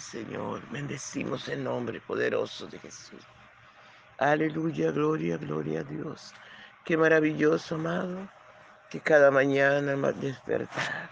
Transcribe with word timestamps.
Señor. 0.00 0.62
Bendecimos 0.70 1.48
el 1.48 1.62
nombre 1.62 2.00
poderoso 2.00 2.66
de 2.66 2.78
Jesús. 2.78 3.22
Aleluya, 4.18 4.90
gloria, 4.90 5.36
gloria 5.36 5.80
a 5.80 5.84
Dios. 5.84 6.34
Qué 6.84 6.96
maravilloso, 6.96 7.76
amado, 7.76 8.28
que 8.90 9.00
cada 9.00 9.30
mañana 9.30 9.92
al 9.92 10.20
despertar 10.20 11.10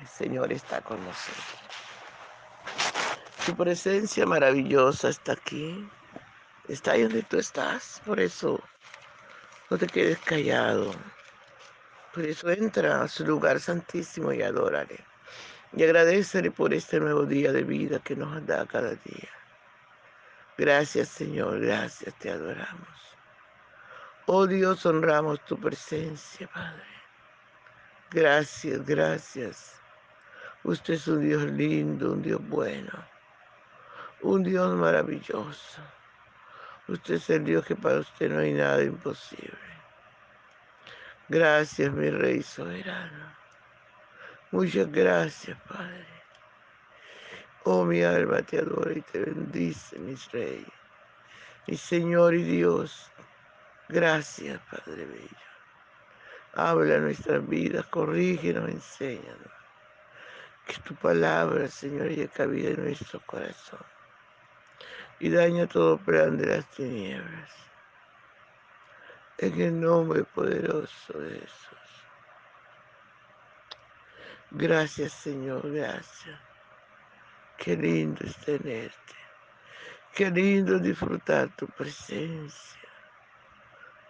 el 0.00 0.06
Señor 0.06 0.52
está 0.52 0.80
con 0.80 1.04
nosotros. 1.04 1.44
Su 3.44 3.56
presencia 3.56 4.26
maravillosa 4.26 5.08
está 5.08 5.32
aquí. 5.32 5.88
Está 6.68 6.92
ahí 6.92 7.02
donde 7.02 7.22
tú 7.22 7.38
estás. 7.38 8.00
Por 8.06 8.20
eso 8.20 8.60
no 9.70 9.78
te 9.78 9.86
quedes 9.86 10.18
callado. 10.20 10.92
Por 12.12 12.24
eso 12.24 12.48
entra 12.50 13.02
a 13.02 13.08
su 13.08 13.24
lugar 13.26 13.60
santísimo 13.60 14.32
y 14.32 14.42
adórale 14.42 15.13
y 15.76 15.82
agradecerle 15.82 16.50
por 16.50 16.72
este 16.72 17.00
nuevo 17.00 17.24
día 17.26 17.52
de 17.52 17.62
vida 17.62 17.98
que 17.98 18.14
nos 18.16 18.44
da 18.46 18.66
cada 18.66 18.90
día. 18.90 19.30
Gracias 20.56 21.08
Señor, 21.08 21.60
gracias, 21.60 22.14
te 22.18 22.30
adoramos. 22.30 22.88
Oh 24.26 24.46
Dios, 24.46 24.86
honramos 24.86 25.44
tu 25.44 25.58
presencia, 25.58 26.48
Padre. 26.48 26.82
Gracias, 28.10 28.84
gracias. 28.86 29.80
Usted 30.62 30.94
es 30.94 31.08
un 31.08 31.20
Dios 31.20 31.42
lindo, 31.42 32.12
un 32.12 32.22
Dios 32.22 32.40
bueno, 32.48 32.92
un 34.22 34.42
Dios 34.42 34.74
maravilloso. 34.76 35.82
Usted 36.88 37.14
es 37.14 37.30
el 37.30 37.44
Dios 37.44 37.66
que 37.66 37.76
para 37.76 38.00
usted 38.00 38.30
no 38.30 38.38
hay 38.38 38.52
nada 38.52 38.82
imposible. 38.82 39.58
Gracias, 41.28 41.92
mi 41.92 42.08
Rey 42.10 42.42
soberano. 42.42 43.43
Muchas 44.54 44.88
gracias, 44.92 45.58
Padre. 45.62 46.06
Oh, 47.64 47.84
mi 47.84 48.04
alma 48.04 48.40
te 48.42 48.60
adora 48.60 48.92
y 48.92 49.00
te 49.00 49.18
bendice, 49.18 49.98
mi 49.98 50.14
Rey, 50.30 50.64
mi 51.66 51.76
Señor 51.76 52.34
y 52.34 52.44
Dios. 52.44 53.10
Gracias, 53.88 54.60
Padre 54.70 55.06
Bello. 55.06 55.44
Habla 56.52 57.00
nuestras 57.00 57.44
vidas, 57.48 57.84
corrígenos, 57.86 58.68
enséñanos. 58.70 59.50
Que 60.68 60.74
tu 60.84 60.94
palabra, 60.94 61.66
Señor, 61.66 62.06
haya 62.06 62.28
cabida 62.28 62.70
en 62.70 62.84
nuestro 62.84 63.20
corazón 63.26 63.84
y 65.18 65.30
daña 65.30 65.66
todo 65.66 65.98
plan 65.98 66.38
de 66.38 66.46
las 66.46 66.70
tinieblas. 66.70 67.50
En 69.38 69.60
el 69.60 69.80
nombre 69.80 70.22
poderoso 70.22 71.18
de 71.18 71.40
Jesús. 71.40 71.83
Gracias, 74.56 75.12
Señor, 75.12 75.68
gracias. 75.72 76.38
Qué 77.58 77.76
lindo 77.76 78.24
es 78.24 78.36
tenerte. 78.36 79.14
Qué 80.14 80.30
lindo 80.30 80.78
disfrutar 80.78 81.48
tu 81.56 81.66
presencia. 81.66 82.88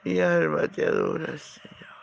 Mi 0.03 0.21
alma 0.21 0.69
te 0.69 0.85
adora, 0.85 1.39
Señor. 1.39 1.95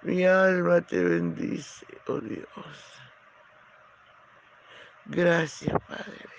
Mi 0.00 0.24
alma 0.24 0.80
te 0.80 1.04
bendice, 1.04 1.86
oh 2.06 2.20
Dios. 2.20 2.46
Gracias, 5.04 5.76
Padre. 5.86 6.30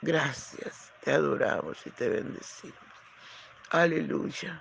Gracias. 0.00 0.92
Te 1.04 1.12
adoramos 1.12 1.86
y 1.86 1.90
te 1.90 2.08
bendecimos. 2.08 2.76
Aleluya. 3.70 4.60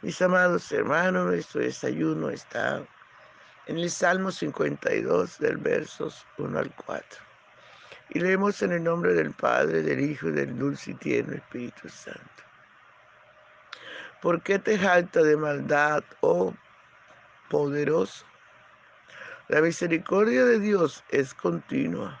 Mis 0.00 0.22
amados 0.22 0.72
hermanos, 0.72 1.26
nuestro 1.26 1.60
desayuno 1.60 2.30
está 2.30 2.82
en 3.68 3.76
el 3.76 3.90
Salmo 3.90 4.32
52 4.32 5.38
del 5.40 5.58
versos 5.58 6.26
1 6.38 6.58
al 6.58 6.74
4. 6.86 7.20
Y 8.10 8.20
leemos 8.20 8.62
en 8.62 8.72
el 8.72 8.82
nombre 8.82 9.12
del 9.12 9.30
Padre, 9.34 9.82
del 9.82 10.00
Hijo 10.00 10.28
y 10.28 10.32
del 10.32 10.58
dulce 10.58 10.92
y 10.92 10.94
tierno 10.94 11.34
Espíritu 11.34 11.86
Santo. 11.90 12.42
¿Por 14.22 14.42
qué 14.42 14.58
te 14.58 14.78
jalta 14.78 15.22
de 15.22 15.36
maldad, 15.36 16.02
oh 16.22 16.54
poderoso? 17.50 18.24
La 19.48 19.60
misericordia 19.60 20.46
de 20.46 20.58
Dios 20.58 21.04
es 21.10 21.34
continua. 21.34 22.18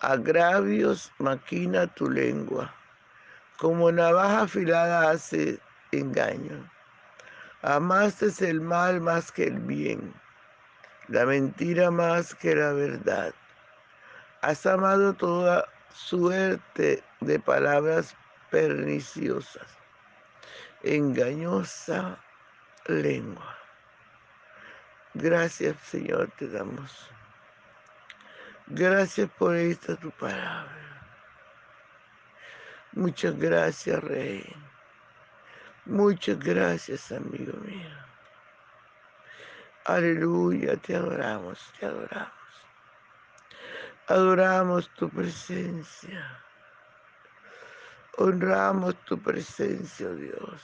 Agravios 0.00 1.10
maquina 1.18 1.86
tu 1.94 2.10
lengua. 2.10 2.74
Como 3.56 3.90
navaja 3.90 4.42
afilada 4.42 5.10
hace 5.12 5.58
engaño. 5.92 6.70
Amaste 7.62 8.26
el 8.50 8.60
mal 8.60 9.00
más 9.00 9.32
que 9.32 9.44
el 9.44 9.58
bien 9.58 10.12
la 11.12 11.26
mentira 11.26 11.90
más 11.90 12.34
que 12.34 12.54
la 12.54 12.72
verdad. 12.72 13.34
Has 14.40 14.64
amado 14.64 15.12
toda 15.12 15.68
suerte 15.92 17.04
de 17.20 17.38
palabras 17.38 18.16
perniciosas, 18.50 19.66
engañosa 20.82 22.18
lengua. 22.86 23.58
Gracias 25.12 25.76
Señor 25.82 26.32
te 26.38 26.48
damos. 26.48 27.10
Gracias 28.68 29.28
por 29.38 29.54
esta 29.54 29.96
tu 29.96 30.10
palabra. 30.12 31.04
Muchas 32.92 33.38
gracias 33.38 34.02
Rey. 34.02 34.56
Muchas 35.84 36.38
gracias 36.38 37.12
amigo 37.12 37.52
mío. 37.58 38.11
Aleluya, 39.84 40.76
te 40.76 40.94
adoramos, 40.94 41.72
te 41.78 41.86
adoramos. 41.86 42.32
Adoramos 44.06 44.90
tu 44.94 45.10
presencia. 45.10 46.44
Honramos 48.18 49.02
tu 49.04 49.20
presencia, 49.20 50.08
oh 50.08 50.14
Dios. 50.14 50.62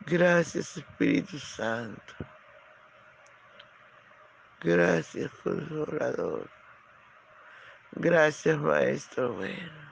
Gracias, 0.00 0.76
Espíritu 0.76 1.38
Santo. 1.38 2.14
Gracias, 4.60 5.30
Consolador. 5.42 6.50
Gracias, 7.92 8.58
Maestro 8.58 9.34
bueno. 9.34 9.87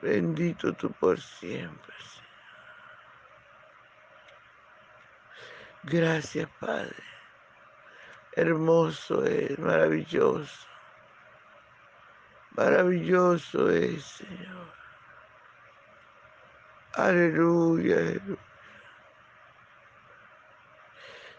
Bendito 0.00 0.72
tú 0.74 0.92
por 0.92 1.20
siempre, 1.20 1.94
Señor. 1.98 2.28
Gracias, 5.82 6.48
Padre. 6.60 7.02
Hermoso 8.32 9.24
es, 9.24 9.58
maravilloso. 9.58 10.66
Maravilloso 12.52 13.70
es, 13.70 14.04
Señor. 14.04 14.72
Aleluya, 16.94 17.96
aleluya. 17.96 18.42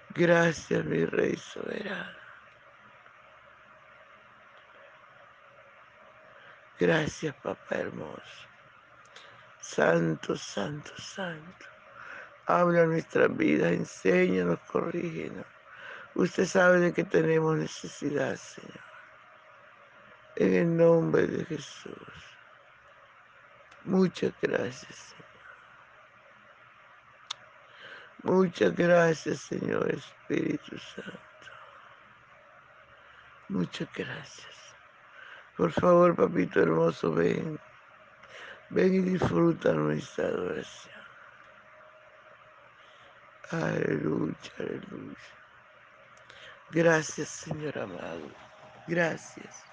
Gracias, 0.09 0.83
mi 0.85 1.05
Rey 1.05 1.37
soberano. 1.37 2.19
Gracias, 6.79 7.35
papá 7.35 7.75
hermoso. 7.75 8.48
Santo, 9.75 10.35
santo, 10.35 10.91
santo. 10.97 11.65
Habla 12.47 12.87
nuestra 12.87 13.27
vida, 13.27 13.69
enséñanos, 13.69 14.59
corrígenos. 14.61 15.45
Usted 16.15 16.45
sabe 16.45 16.79
de 16.79 16.91
que 16.91 17.03
tenemos 17.03 17.55
necesidad, 17.55 18.35
Señor. 18.35 18.79
En 20.37 20.53
el 20.55 20.75
nombre 20.75 21.27
de 21.27 21.45
Jesús. 21.45 21.93
Muchas 23.83 24.33
gracias, 24.41 24.95
Señor. 24.95 25.25
Muchas 28.23 28.75
gracias, 28.75 29.39
Señor 29.41 29.91
Espíritu 29.91 30.79
Santo. 30.79 31.19
Muchas 33.49 33.87
gracias. 33.93 34.75
Por 35.55 35.71
favor, 35.71 36.15
papito 36.15 36.59
hermoso, 36.59 37.13
ven. 37.13 37.59
Ven 38.71 38.93
y 38.93 38.99
disfruta 38.99 39.73
nuestra 39.73 40.25
adoración. 40.25 40.93
Aleluya, 43.51 44.35
aleluya. 44.59 45.17
Gracias, 46.71 47.29
Señor 47.29 47.77
amado. 47.79 48.29
Gracias. 48.87 49.63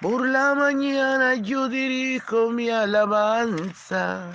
Por 0.00 0.26
la 0.26 0.54
mañana 0.54 1.34
yo 1.34 1.68
dirijo 1.68 2.50
mi 2.50 2.70
alabanza 2.70 4.32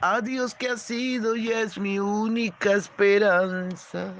a 0.00 0.20
Dios 0.22 0.54
que 0.54 0.70
ha 0.70 0.76
sido 0.78 1.36
y 1.36 1.52
es 1.52 1.76
mi 1.76 1.98
única 1.98 2.72
esperanza. 2.72 4.14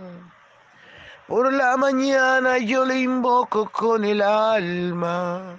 Por 1.27 1.51
la 1.51 1.79
mañana 1.79 2.59
yo 2.59 2.85
le 2.85 3.01
invoco 3.01 3.71
con 3.71 4.05
el 4.05 4.21
alma 4.21 5.59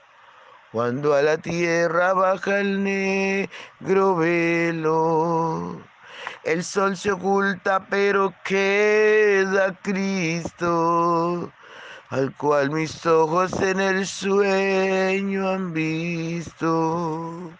cuando 0.71 1.13
a 1.13 1.21
la 1.21 1.37
tierra 1.37 2.13
baja 2.13 2.59
el 2.59 2.81
negro 2.83 4.15
velo. 4.15 5.81
El 6.43 6.63
sol 6.63 6.95
se 6.95 7.11
oculta, 7.11 7.85
pero 7.89 8.33
queda 8.45 9.77
Cristo, 9.81 11.51
al 12.09 12.35
cual 12.37 12.71
mis 12.71 13.05
ojos 13.05 13.51
en 13.61 13.81
el 13.81 14.07
sueño 14.07 15.49
han 15.49 15.73
visto. 15.73 17.51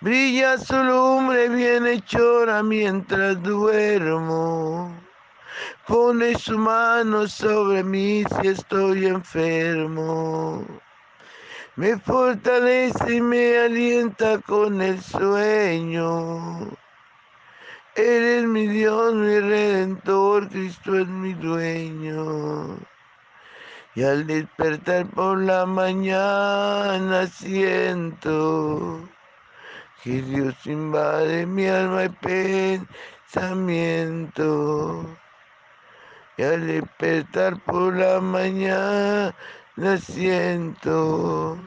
Brilla 0.00 0.58
su 0.58 0.76
lumbre 0.82 1.48
bienhechora 1.48 2.64
mientras 2.64 3.40
duermo. 3.42 4.92
Pone 5.86 6.34
su 6.34 6.58
mano 6.58 7.28
sobre 7.28 7.84
mí 7.84 8.24
si 8.40 8.48
estoy 8.48 9.06
enfermo 9.06 10.81
me 11.76 11.98
fortalece 11.98 13.14
y 13.14 13.20
me 13.20 13.58
alienta 13.58 14.38
con 14.40 14.82
el 14.82 15.00
sueño. 15.00 16.68
Eres 17.94 18.44
mi 18.44 18.66
Dios, 18.66 19.14
mi 19.14 19.40
redentor, 19.40 20.48
Cristo 20.48 20.98
es 20.98 21.06
mi 21.08 21.32
dueño. 21.34 22.78
Y 23.94 24.02
al 24.02 24.26
despertar 24.26 25.06
por 25.06 25.38
la 25.38 25.66
mañana 25.66 27.26
siento 27.26 29.06
que 30.02 30.22
Dios 30.22 30.54
invade 30.66 31.46
mi 31.46 31.66
alma 31.66 32.04
y 32.04 32.08
pensamiento. 33.28 35.04
Y 36.38 36.42
al 36.42 36.66
despertar 36.66 37.60
por 37.64 37.94
la 37.94 38.20
mañana 38.20 39.34
siento 39.98 41.58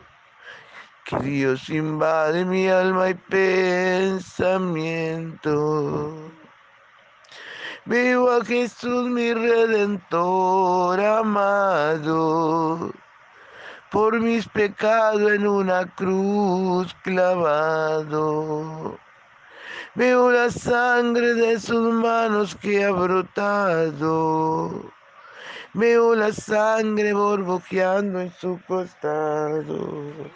que 1.05 1.17
Dios 1.19 1.69
invade 1.69 2.43
mi 2.45 2.67
alma 2.67 3.09
y 3.09 3.13
pensamiento. 3.15 6.13
Vivo 7.85 8.31
a 8.31 8.45
Jesús 8.45 9.09
mi 9.09 9.33
redentor 9.33 10.99
amado, 10.99 12.91
por 13.91 14.19
mis 14.19 14.47
pecados 14.47 15.31
en 15.31 15.47
una 15.47 15.85
cruz 15.95 16.95
clavado. 17.03 18.97
Veo 19.95 20.31
la 20.31 20.51
sangre 20.51 21.33
de 21.35 21.59
sus 21.59 21.93
manos 21.93 22.55
que 22.55 22.83
ha 22.83 22.91
brotado 22.91 24.91
Veo 25.77 26.15
la 26.15 26.31
sangre 26.31 27.11
borboqueando 27.11 28.21
en 28.21 28.31
su 28.31 28.61
costado. 28.65 30.31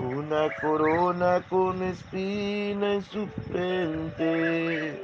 Una 0.00 0.50
corona 0.60 1.40
con 1.48 1.80
espina 1.84 2.94
en 2.94 3.04
su 3.04 3.28
frente. 3.46 5.00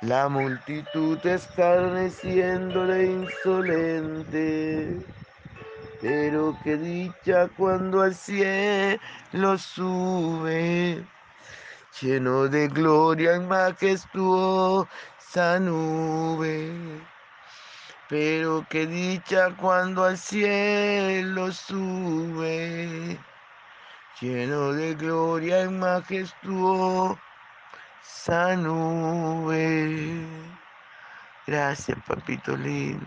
La 0.00 0.28
multitud 0.28 1.24
escarneciendo 1.24 2.84
de 2.84 3.06
insolente. 3.06 5.06
Pero 6.00 6.58
qué 6.64 6.76
dicha 6.78 7.46
cuando 7.56 8.02
al 8.02 8.16
cielo 8.16 9.56
sube, 9.56 11.04
lleno 12.00 12.48
de 12.48 12.66
gloria 12.66 13.36
en 13.36 13.46
majestuosa 13.46 14.88
nube 15.60 16.72
pero 18.08 18.66
qué 18.70 18.86
dicha 18.86 19.54
cuando 19.56 20.04
al 20.04 20.16
cielo 20.16 21.52
sube, 21.52 23.18
lleno 24.20 24.72
de 24.72 24.94
gloria 24.94 25.64
y 25.64 25.68
majestuosa 25.68 27.18
nube. 28.56 30.26
Gracias, 31.46 31.98
papito 32.06 32.56
lindo. 32.56 33.04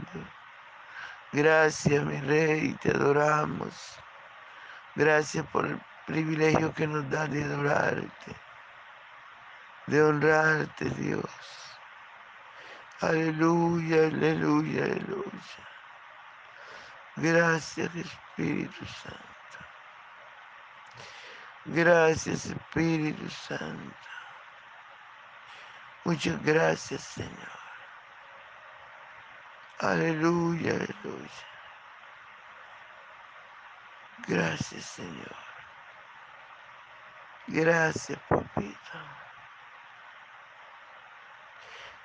Gracias, 1.31 2.05
mi 2.05 2.19
rey, 2.21 2.73
te 2.81 2.91
adoramos. 2.91 3.97
Gracias 4.95 5.45
por 5.47 5.65
el 5.65 5.79
privilegio 6.05 6.73
que 6.73 6.85
nos 6.85 7.09
da 7.09 7.25
de 7.25 7.43
adorarte, 7.43 8.35
de 9.87 10.03
honrarte, 10.03 10.89
Dios. 10.91 11.60
Aleluya, 13.01 14.07
aleluya, 14.07 14.85
aleluya. 14.85 15.67
Gracias 17.17 17.95
Espíritu 17.95 18.85
Santo. 18.85 19.59
Gracias 21.65 22.45
Espíritu 22.47 23.29
Santo. 23.29 24.09
Muchas 26.05 26.41
gracias 26.43 27.03
Señor. 27.03 27.59
Aleluya, 29.79 30.73
aleluya. 30.73 31.47
Gracias 34.27 34.85
Señor. 34.85 35.37
Gracias 37.47 38.19
papito. 38.29 38.99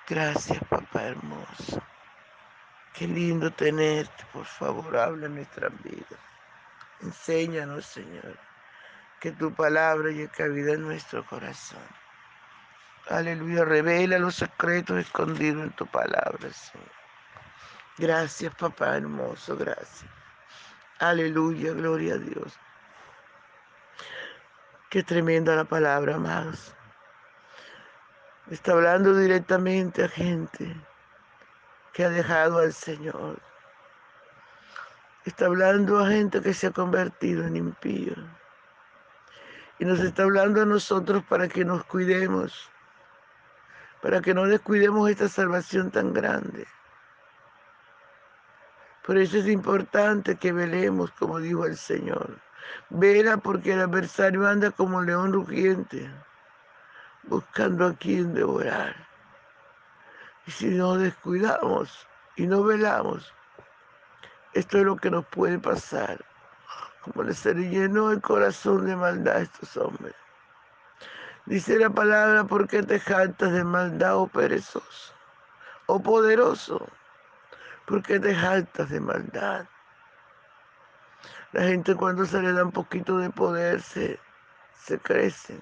Gracias, 0.09 0.63
papá 0.69 1.03
hermoso. 1.03 1.83
Qué 2.95 3.09
lindo 3.09 3.51
tenerte. 3.51 4.25
Por 4.33 4.45
favor, 4.47 4.97
habla 4.97 5.27
en 5.27 5.35
nuestras 5.35 5.73
vidas. 5.83 6.21
Enséñanos, 7.03 7.85
Señor, 7.87 8.39
que 9.21 9.33
tu 9.33 9.53
palabra 9.53 10.11
llegue 10.11 10.29
cabida 10.29 10.75
en 10.75 10.83
nuestro 10.83 11.27
corazón. 11.27 11.83
Aleluya, 13.09 13.65
revela 13.65 14.19
los 14.19 14.37
secretos 14.37 14.99
escondidos 14.99 15.65
en 15.65 15.73
tu 15.73 15.87
palabra, 15.87 16.53
Señor. 16.53 16.91
Gracias, 17.99 18.55
papá 18.55 18.97
hermoso, 18.97 19.57
gracias. 19.57 20.07
Aleluya, 20.99 21.73
gloria 21.73 22.15
a 22.15 22.19
Dios. 22.19 22.59
Qué 24.89 25.03
tremenda 25.03 25.57
la 25.57 25.65
palabra, 25.65 26.15
amados. 26.15 26.75
Está 28.49 28.73
hablando 28.73 29.13
directamente 29.17 30.05
a 30.05 30.09
gente 30.09 30.73
que 31.93 32.05
ha 32.05 32.11
dejado 32.11 32.61
al 32.61 32.73
Señor. 32.73 33.41
Está 35.25 35.47
hablando 35.47 35.99
a 35.99 36.09
gente 36.09 36.41
que 36.41 36.55
se 36.55 36.69
ha 36.69 36.71
convertido 36.71 37.45
en 37.45 37.57
impío. 37.57 38.15
Y 39.81 39.85
nos 39.85 39.99
está 39.99 40.23
hablando 40.23 40.63
a 40.63 40.65
nosotros 40.65 41.25
para 41.25 41.49
que 41.49 41.65
nos 41.65 41.85
cuidemos, 41.87 42.71
para 44.01 44.21
que 44.21 44.33
no 44.33 44.47
descuidemos 44.47 45.11
esta 45.11 45.29
salvación 45.29 45.91
tan 45.91 46.13
grande. 46.13 46.69
Por 49.05 49.19
eso 49.19 49.39
es 49.39 49.49
importante 49.49 50.37
que 50.37 50.53
velemos, 50.53 51.11
como 51.19 51.41
dijo 51.41 51.67
el 51.67 51.77
Señor. 51.77 52.39
Vela 52.91 53.39
porque 53.39 53.73
el 53.73 53.81
adversario 53.81 54.47
anda 54.47 54.71
como 54.71 55.03
león 55.03 55.33
rugiente 55.33 56.09
buscando 57.27 57.87
a 57.87 57.95
quien 57.95 58.35
devorar. 58.35 58.95
Y 60.47 60.51
si 60.51 60.69
nos 60.69 61.01
descuidamos 61.01 62.07
y 62.37 62.47
no 62.47 62.63
velamos, 62.63 63.33
esto 64.53 64.79
es 64.79 64.85
lo 64.85 64.97
que 64.97 65.11
nos 65.11 65.27
puede 65.27 65.59
pasar. 65.59 66.25
Como 67.03 67.31
se 67.33 67.55
le 67.55 67.69
llenó 67.69 68.11
el 68.11 68.21
corazón 68.21 68.87
de 68.87 68.97
maldad 68.97 69.37
a 69.37 69.41
estos 69.41 69.77
hombres. 69.77 70.15
Dice 71.45 71.79
la 71.79 71.91
palabra, 71.91 72.45
porque 72.45 72.83
te 72.83 72.99
jactas 72.99 73.53
de 73.53 73.63
maldad, 73.63 74.17
oh 74.17 74.27
perezoso, 74.27 75.15
oh 75.87 76.03
poderoso? 76.03 76.85
porque 77.87 78.19
te 78.21 78.35
jaltas 78.35 78.91
de 78.91 79.01
maldad. 79.01 79.67
La 81.53 81.63
gente 81.63 81.95
cuando 81.95 82.27
se 82.27 82.43
le 82.43 82.53
da 82.53 82.65
un 82.65 82.73
poquito 82.73 83.19
de 83.19 83.31
poder 83.31 83.81
se, 83.81 84.21
se 84.77 84.99
crece, 84.99 85.61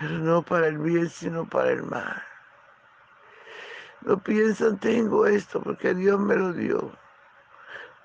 pero 0.00 0.14
no 0.14 0.42
para 0.42 0.68
el 0.68 0.78
bien, 0.78 1.10
sino 1.10 1.46
para 1.46 1.72
el 1.72 1.82
mal. 1.82 2.22
No 4.00 4.18
piensan, 4.18 4.78
tengo 4.78 5.26
esto 5.26 5.60
porque 5.60 5.92
Dios 5.94 6.18
me 6.18 6.36
lo 6.36 6.54
dio 6.54 6.90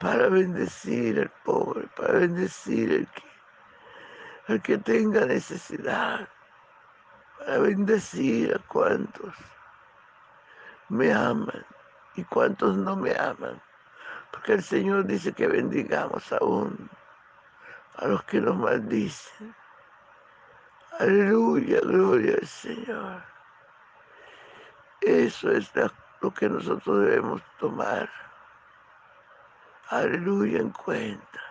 para 0.02 0.28
bendecir 0.28 1.18
al 1.22 1.32
pobre, 1.46 1.88
para 1.96 2.20
bendecir 2.20 2.92
al 2.92 3.08
que, 3.08 3.24
al 4.54 4.62
que 4.62 4.78
tenga 4.78 5.26
necesidad, 5.26 6.28
para 7.40 7.60
bendecir 7.60 8.54
a 8.54 8.60
cuantos 8.68 9.34
me 10.90 11.14
aman 11.14 11.66
y 12.16 12.26
cuantos 12.26 12.76
no 12.76 12.98
me 12.98 13.16
aman. 13.18 13.62
Porque 14.32 14.52
el 14.52 14.64
Señor 14.64 15.06
dice 15.06 15.32
que 15.32 15.48
bendigamos 15.48 16.30
aún 16.34 16.90
a 17.96 18.08
los 18.08 18.22
que 18.26 18.42
nos 18.42 18.58
maldicen. 18.58 19.56
Aleluya, 21.00 21.80
gloria 21.82 22.36
al 22.40 22.48
Señor. 22.48 23.24
Eso 25.02 25.52
es 25.52 25.72
lo 26.22 26.34
que 26.34 26.50
nosotros 26.50 27.06
debemos 27.06 27.42
tomar. 27.60 28.10
Aleluya 29.90 30.60
en 30.60 30.72
cuenta. 30.72 31.42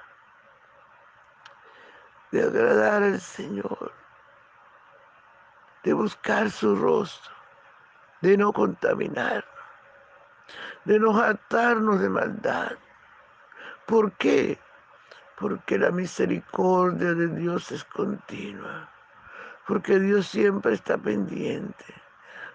De 2.33 2.43
agradar 2.43 3.03
al 3.03 3.21
Señor. 3.21 3.93
De 5.83 5.93
buscar 5.93 6.51
su 6.51 6.75
rostro. 6.75 7.35
De 8.21 8.37
no 8.37 8.53
contaminar 8.53 9.45
de 10.85 10.99
no 10.99 11.19
atarnos 11.19 12.01
de 12.01 12.09
maldad. 12.09 12.73
¿Por 13.87 14.13
qué? 14.13 14.59
Porque 15.39 15.79
la 15.79 15.91
misericordia 15.91 17.15
de 17.15 17.29
Dios 17.29 17.73
es 17.73 17.85
continua. 17.85 18.89
Porque 19.67 19.99
Dios 19.99 20.27
siempre 20.27 20.75
está 20.75 20.99
pendiente. 20.99 21.85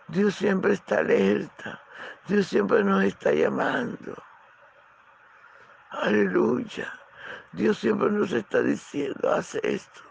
Dios 0.07 0.35
siempre 0.35 0.73
está 0.73 0.99
alerta. 0.99 1.81
Dios 2.27 2.47
siempre 2.47 2.83
nos 2.83 3.03
está 3.03 3.31
llamando. 3.31 4.15
Aleluya. 5.91 6.93
Dios 7.51 7.79
siempre 7.79 8.11
nos 8.11 8.31
está 8.31 8.61
diciendo, 8.61 9.31
haz 9.31 9.55
esto 9.55 10.01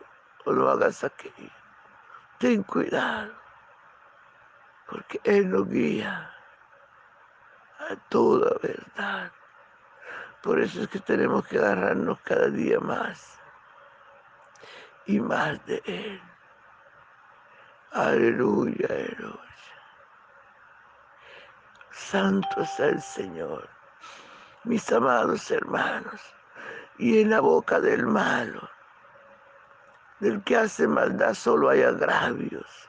o 0.44 0.52
no 0.52 0.68
hagas 0.68 1.04
aquello. 1.04 1.52
Ten 2.38 2.62
cuidado. 2.64 3.32
Porque 4.88 5.20
Él 5.24 5.50
nos 5.50 5.68
guía 5.68 6.32
a 7.78 7.96
toda 8.08 8.56
verdad. 8.60 9.30
Por 10.42 10.60
eso 10.60 10.82
es 10.82 10.88
que 10.88 11.00
tenemos 11.00 11.46
que 11.46 11.58
agarrarnos 11.58 12.20
cada 12.20 12.48
día 12.48 12.80
más 12.80 13.38
y 15.06 15.20
más 15.20 15.64
de 15.66 15.82
Él. 15.84 16.20
Aleluya, 17.98 18.86
aleluya. 18.88 19.40
Santo 21.90 22.60
es 22.60 22.78
el 22.78 23.02
Señor, 23.02 23.68
mis 24.62 24.92
amados 24.92 25.50
hermanos, 25.50 26.20
y 26.98 27.20
en 27.20 27.30
la 27.30 27.40
boca 27.40 27.80
del 27.80 28.06
malo, 28.06 28.70
del 30.20 30.40
que 30.44 30.58
hace 30.58 30.86
maldad, 30.86 31.34
solo 31.34 31.70
hay 31.70 31.82
agravios, 31.82 32.88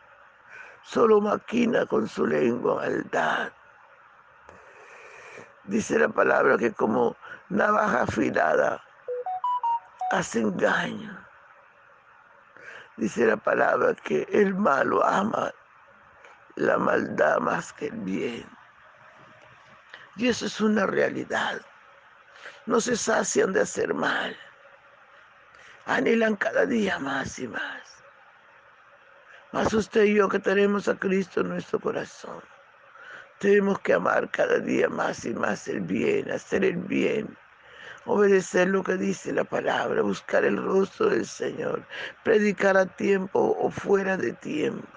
solo 0.83 1.19
maquina 1.19 1.87
con 1.87 2.07
su 2.07 2.27
lengua 2.27 2.75
maldad. 2.75 3.51
Dice 5.63 5.97
la 5.97 6.09
palabra 6.09 6.55
que 6.55 6.71
como 6.71 7.17
navaja 7.49 8.03
afilada 8.03 8.79
hace 10.11 10.41
engaño. 10.41 11.28
Dice 12.99 13.25
la 13.25 13.37
palabra 13.37 13.95
que 13.95 14.27
el 14.29 14.53
malo 14.53 15.01
ama 15.05 15.53
la 16.55 16.77
maldad 16.77 17.39
más 17.39 17.71
que 17.71 17.87
el 17.87 17.95
bien. 17.99 18.45
Y 20.17 20.27
eso 20.27 20.47
es 20.47 20.59
una 20.59 20.85
realidad. 20.85 21.61
No 22.65 22.81
se 22.81 22.97
sacian 22.97 23.53
de 23.53 23.61
hacer 23.61 23.93
mal. 23.93 24.35
Anhelan 25.85 26.35
cada 26.35 26.65
día 26.65 26.99
más 26.99 27.39
y 27.39 27.47
más. 27.47 28.03
Más 29.53 29.73
usted 29.73 30.03
y 30.03 30.15
yo 30.15 30.27
que 30.27 30.39
tenemos 30.39 30.89
a 30.89 30.99
Cristo 30.99 31.39
en 31.39 31.49
nuestro 31.49 31.79
corazón. 31.79 32.43
Tenemos 33.39 33.79
que 33.79 33.93
amar 33.93 34.29
cada 34.29 34.59
día 34.59 34.89
más 34.89 35.23
y 35.23 35.33
más 35.33 35.69
el 35.69 35.79
bien, 35.79 36.29
hacer 36.31 36.65
el 36.65 36.75
bien, 36.75 37.37
obedecer 38.09 38.67
lo 38.67 38.83
que 38.83 38.97
dice 38.97 39.31
la 39.31 39.43
palabra, 39.43 40.01
buscar 40.01 40.43
el 40.43 40.57
rostro 40.57 41.09
del 41.09 41.25
Señor, 41.25 41.85
predicar 42.23 42.75
a 42.75 42.85
tiempo 42.85 43.55
o 43.59 43.69
fuera 43.69 44.17
de 44.17 44.33
tiempo. 44.33 44.87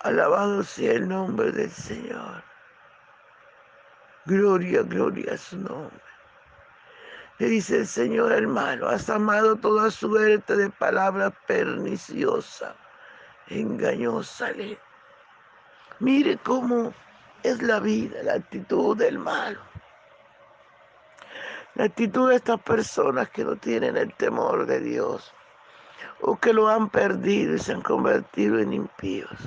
Alabado 0.00 0.64
sea 0.64 0.92
el 0.92 1.08
nombre 1.08 1.52
del 1.52 1.70
Señor. 1.70 2.42
Gloria, 4.26 4.82
gloria 4.82 5.34
a 5.34 5.38
su 5.38 5.56
nombre. 5.56 6.02
Le 7.38 7.46
dice 7.46 7.78
el 7.78 7.86
Señor 7.86 8.32
hermano, 8.32 8.88
has 8.88 9.08
amado 9.08 9.56
toda 9.56 9.90
suerte 9.90 10.56
de 10.56 10.70
palabra 10.70 11.30
perniciosa, 11.46 12.74
engañosa. 13.48 14.50
Mire 16.00 16.38
cómo 16.38 16.92
es 17.44 17.62
la 17.62 17.78
vida, 17.78 18.22
la 18.24 18.34
actitud 18.34 18.96
del 18.96 19.18
malo. 19.18 19.73
La 21.74 21.84
actitud 21.84 22.30
de 22.30 22.36
estas 22.36 22.60
personas 22.60 23.28
que 23.30 23.44
no 23.44 23.56
tienen 23.56 23.96
el 23.96 24.14
temor 24.14 24.66
de 24.66 24.80
Dios 24.80 25.34
o 26.20 26.36
que 26.36 26.52
lo 26.52 26.68
han 26.68 26.88
perdido 26.88 27.54
y 27.54 27.58
se 27.58 27.72
han 27.72 27.82
convertido 27.82 28.58
en 28.58 28.72
impíos. 28.72 29.38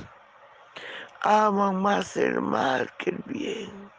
Aman 1.21 1.81
más 1.81 2.17
el 2.17 2.41
mal 2.41 2.91
que 2.97 3.11
el 3.11 3.23
bien. 3.25 3.91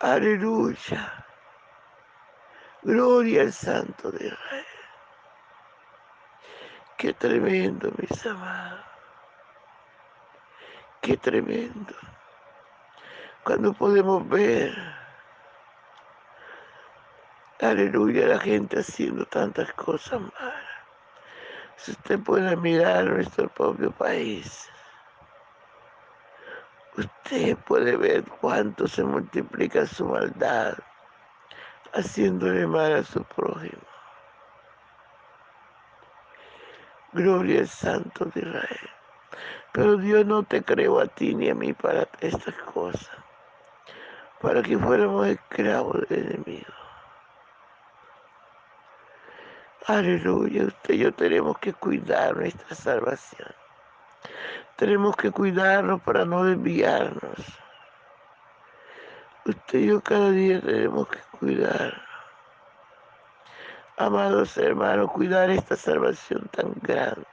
Aleluya. 0.00 1.24
Gloria 2.82 3.42
al 3.42 3.52
Santo 3.52 4.10
de 4.10 4.26
Israel. 4.26 4.66
Qué 6.96 7.12
tremendo, 7.14 7.92
mis 7.96 8.26
amados. 8.26 8.84
Qué 11.00 11.16
tremendo. 11.16 11.94
Cuando 13.44 13.72
podemos 13.72 14.28
ver, 14.28 14.72
aleluya, 17.70 18.26
la 18.26 18.38
gente 18.38 18.80
haciendo 18.80 19.24
tantas 19.26 19.72
cosas 19.74 20.20
malas. 20.20 20.72
Si 21.76 21.92
usted 21.92 22.18
puede 22.20 22.56
mirar 22.56 23.04
nuestro 23.04 23.48
propio 23.48 23.90
país, 23.92 24.68
usted 26.96 27.56
puede 27.58 27.96
ver 27.96 28.24
cuánto 28.40 28.86
se 28.86 29.02
multiplica 29.02 29.86
su 29.86 30.06
maldad 30.06 30.74
haciéndole 31.92 32.66
mal 32.66 32.94
a 32.94 33.02
su 33.02 33.22
prójimo. 33.24 33.82
Gloria 37.12 37.60
al 37.60 37.68
Santo 37.68 38.24
de 38.26 38.40
Israel. 38.40 38.90
Pero 39.72 39.96
Dios 39.96 40.26
no 40.26 40.42
te 40.42 40.62
creó 40.62 41.00
a 41.00 41.06
ti 41.06 41.34
ni 41.34 41.50
a 41.50 41.54
mí 41.54 41.72
para 41.72 42.08
estas 42.20 42.54
cosas, 42.62 43.10
para 44.40 44.62
que 44.62 44.78
fuéramos 44.78 45.26
esclavos 45.26 46.06
del 46.08 46.26
enemigo. 46.26 46.81
Aleluya, 49.86 50.64
usted 50.64 50.94
y 50.94 50.98
yo 50.98 51.12
tenemos 51.12 51.58
que 51.58 51.72
cuidar 51.72 52.36
nuestra 52.36 52.74
salvación. 52.74 53.48
Tenemos 54.76 55.16
que 55.16 55.30
cuidarnos 55.30 56.00
para 56.02 56.24
no 56.24 56.44
desviarnos. 56.44 57.38
Usted 59.44 59.78
y 59.78 59.86
yo 59.86 60.00
cada 60.00 60.30
día 60.30 60.60
tenemos 60.60 61.08
que 61.08 61.18
cuidar. 61.38 62.00
Amados 63.96 64.56
hermanos, 64.56 65.10
cuidar 65.10 65.50
esta 65.50 65.76
salvación 65.76 66.48
tan 66.52 66.72
grande 66.80 67.26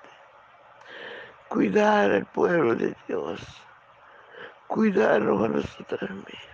cuidar 1.50 2.12
al 2.12 2.26
pueblo 2.28 2.76
de 2.76 2.96
Dios, 3.08 3.42
cuidarnos 4.68 5.44
a 5.44 5.48
nosotros 5.50 6.10
mismos. 6.10 6.50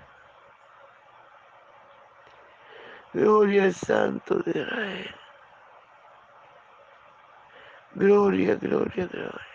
Gloria 3.13 3.63
al 3.65 3.73
Santo 3.73 4.35
de 4.39 4.59
Israel. 4.59 5.15
Gloria, 7.95 8.55
gloria, 8.55 9.07
gloria. 9.07 9.47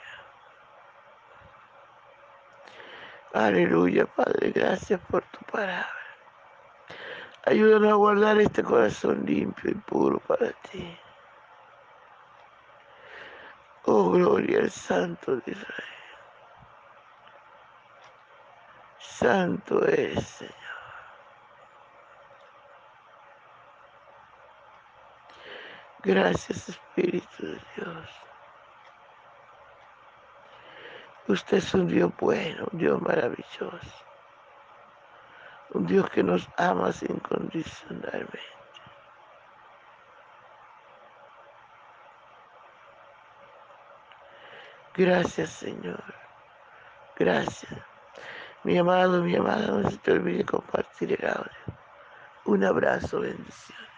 Aleluya, 3.34 4.06
Padre, 4.06 4.50
gracias 4.50 5.00
por 5.02 5.22
tu 5.24 5.40
palabra. 5.44 5.88
Ayúdanos 7.44 7.92
a 7.92 7.94
guardar 7.94 8.40
este 8.40 8.62
corazón 8.62 9.24
limpio 9.26 9.70
y 9.70 9.74
puro 9.74 10.18
para 10.20 10.52
ti. 10.70 10.98
Oh, 13.84 14.10
gloria 14.10 14.60
al 14.60 14.70
Santo 14.70 15.36
de 15.36 15.52
Israel. 15.52 15.84
Santo 18.98 19.86
es, 19.86 20.26
Señor. 20.26 20.54
Gracias, 26.02 26.70
Espíritu 26.70 27.46
de 27.46 27.60
Dios. 27.76 28.29
Usted 31.30 31.58
es 31.58 31.74
un 31.74 31.86
Dios 31.86 32.10
bueno, 32.18 32.66
un 32.72 32.78
Dios 32.80 33.00
maravilloso. 33.00 33.78
Un 35.72 35.86
Dios 35.86 36.10
que 36.10 36.24
nos 36.24 36.48
ama 36.56 36.90
incondicionalmente. 37.08 38.40
Gracias, 44.92 45.50
Señor. 45.50 46.02
Gracias. 47.16 47.80
Mi 48.64 48.76
amado, 48.76 49.22
mi 49.22 49.36
amada, 49.36 49.68
no 49.68 49.88
se 49.88 49.98
te 49.98 50.10
olvide 50.10 50.44
compartir 50.44 51.16
el 51.16 51.28
audio. 51.28 51.78
Un 52.44 52.64
abrazo, 52.64 53.20
bendición. 53.20 53.89